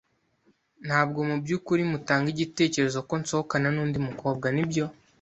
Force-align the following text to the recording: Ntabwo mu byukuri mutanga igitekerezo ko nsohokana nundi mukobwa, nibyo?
Ntabwo 0.87 1.19
mu 1.29 1.35
byukuri 1.43 1.81
mutanga 1.91 2.27
igitekerezo 2.35 2.97
ko 3.07 3.13
nsohokana 3.21 3.67
nundi 3.73 3.97
mukobwa, 4.07 4.47
nibyo? 4.55 4.85